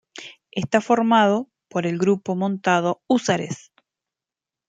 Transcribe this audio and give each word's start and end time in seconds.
Está 0.51 0.81
formado 0.81 1.47
por 1.69 1.85
el 1.85 1.99
Grupo 1.99 2.33
Montado 2.35 3.03
"Húsares". 3.05 3.71